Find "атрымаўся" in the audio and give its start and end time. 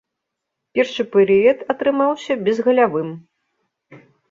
1.75-2.39